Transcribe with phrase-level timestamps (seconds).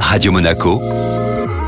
[0.00, 0.80] Radio Monaco,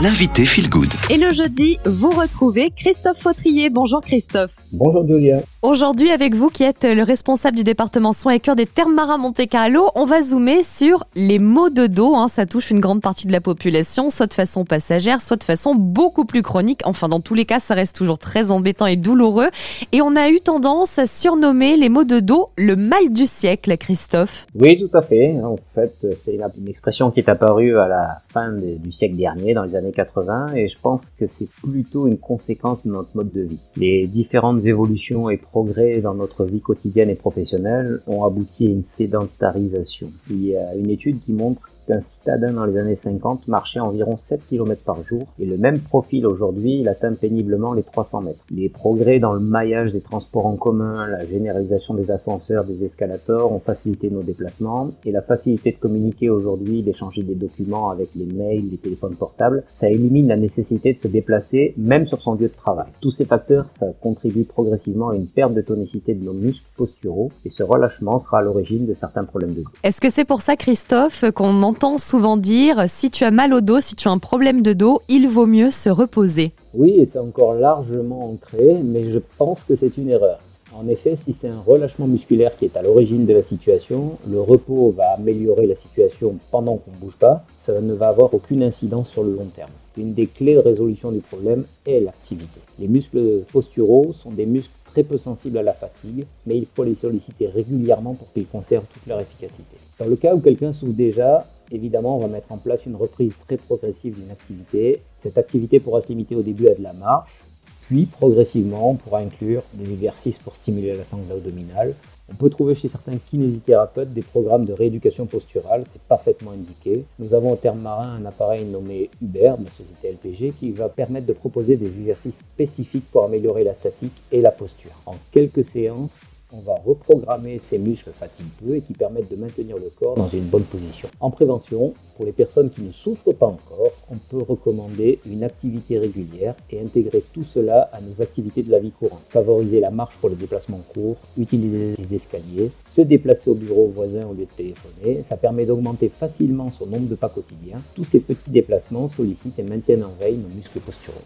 [0.00, 0.88] l'invité Feel Good.
[1.10, 3.70] Et le jeudi, vous retrouvez Christophe Fautrier.
[3.70, 4.54] Bonjour Christophe.
[4.72, 5.40] Bonjour Julia.
[5.62, 9.16] Aujourd'hui, avec vous qui êtes le responsable du département soins et cœur des termes marins
[9.16, 12.14] Monte Carlo, on va zoomer sur les maux de dos.
[12.14, 12.28] Hein.
[12.28, 15.74] Ça touche une grande partie de la population, soit de façon passagère, soit de façon
[15.74, 16.82] beaucoup plus chronique.
[16.84, 19.48] Enfin, dans tous les cas, ça reste toujours très embêtant et douloureux.
[19.92, 23.76] Et on a eu tendance à surnommer les maux de dos le mal du siècle,
[23.78, 24.46] Christophe.
[24.54, 25.40] Oui, tout à fait.
[25.42, 29.64] En fait, c'est une expression qui est apparue à la fin du siècle dernier, dans
[29.64, 33.42] les années 80, et je pense que c'est plutôt une conséquence de notre mode de
[33.42, 33.58] vie.
[33.76, 38.82] Les différentes évolutions et progrès dans notre vie quotidienne et professionnelle ont abouti à une
[38.82, 40.10] sédentarisation.
[40.30, 44.16] Il y a une étude qui montre qu'un citadin dans les années 50 marchait environ
[44.16, 48.44] 7 km par jour et le même profil aujourd'hui, il atteint péniblement les 300 mètres.
[48.50, 53.52] Les progrès dans le maillage des transports en commun, la généralisation des ascenseurs, des escalators
[53.52, 58.26] ont facilité nos déplacements et la facilité de communiquer aujourd'hui, d'échanger des documents avec les
[58.26, 62.48] mails, les téléphones portables, ça élimine la nécessité de se déplacer même sur son lieu
[62.48, 62.86] de travail.
[63.00, 67.30] Tous ces facteurs, ça contribue progressivement à une perte de tonicité de nos muscles posturaux
[67.44, 69.70] et ce relâchement sera à l'origine de certains problèmes de dos.
[69.82, 73.60] Est-ce que c'est pour ça, Christophe, qu'on entend souvent dire si tu as mal au
[73.60, 76.52] dos, si tu as un problème de dos, il vaut mieux se reposer.
[76.72, 80.38] Oui, et c'est encore largement ancré, mais je pense que c'est une erreur.
[80.74, 84.40] En effet, si c'est un relâchement musculaire qui est à l'origine de la situation, le
[84.40, 88.62] repos va améliorer la situation pendant qu'on ne bouge pas, ça ne va avoir aucune
[88.62, 89.68] incidence sur le long terme.
[89.98, 92.60] Une des clés de résolution du problème est l'activité.
[92.78, 96.82] Les muscles posturaux sont des muscles très peu sensibles à la fatigue, mais il faut
[96.82, 99.76] les solliciter régulièrement pour qu'ils conservent toute leur efficacité.
[99.98, 103.34] Dans le cas où quelqu'un souffre déjà, évidemment, on va mettre en place une reprise
[103.46, 105.02] très progressive d'une activité.
[105.22, 107.42] Cette activité pourra se limiter au début à de la marche,
[107.82, 111.94] puis progressivement, on pourra inclure des exercices pour stimuler la sangle abdominale.
[112.28, 117.04] On peut trouver chez certains kinésithérapeutes des programmes de rééducation posturale, c'est parfaitement indiqué.
[117.20, 120.88] Nous avons au terme marin un appareil nommé Uber, de la société LPG, qui va
[120.88, 124.90] permettre de proposer des exercices spécifiques pour améliorer la statique et la posture.
[125.06, 126.18] En quelques séances,
[126.52, 130.28] on va reprogrammer ces muscles fatiguent peu et qui permettent de maintenir le corps dans
[130.28, 131.08] une bonne position.
[131.20, 135.98] En prévention, pour les personnes qui ne souffrent pas encore, on peut recommander une activité
[135.98, 139.22] régulière et intégrer tout cela à nos activités de la vie courante.
[139.28, 144.26] Favoriser la marche pour les déplacements courts, utiliser les escaliers, se déplacer au bureau voisin
[144.26, 147.82] au lieu de téléphoner, ça permet d'augmenter facilement son nombre de pas quotidiens.
[147.94, 151.22] Tous ces petits déplacements sollicitent et maintiennent en veille nos muscles posturaux.